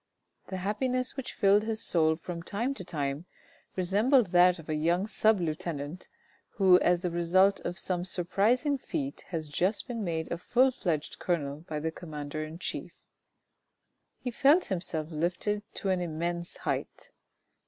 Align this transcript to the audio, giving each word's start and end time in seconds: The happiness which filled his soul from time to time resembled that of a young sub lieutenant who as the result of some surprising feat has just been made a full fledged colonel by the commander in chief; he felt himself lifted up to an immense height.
The 0.47 0.57
happiness 0.57 1.15
which 1.15 1.35
filled 1.35 1.61
his 1.61 1.79
soul 1.83 2.15
from 2.15 2.41
time 2.41 2.73
to 2.73 2.83
time 2.83 3.27
resembled 3.75 4.31
that 4.31 4.57
of 4.57 4.67
a 4.67 4.73
young 4.73 5.05
sub 5.05 5.39
lieutenant 5.39 6.07
who 6.55 6.79
as 6.79 7.01
the 7.01 7.11
result 7.11 7.59
of 7.59 7.77
some 7.77 8.03
surprising 8.03 8.79
feat 8.79 9.23
has 9.27 9.47
just 9.47 9.87
been 9.87 10.03
made 10.03 10.31
a 10.31 10.39
full 10.39 10.71
fledged 10.71 11.19
colonel 11.19 11.57
by 11.69 11.79
the 11.79 11.91
commander 11.91 12.43
in 12.43 12.57
chief; 12.57 13.03
he 14.17 14.31
felt 14.31 14.65
himself 14.73 15.11
lifted 15.11 15.59
up 15.59 15.63
to 15.75 15.89
an 15.89 16.01
immense 16.01 16.57
height. 16.57 17.11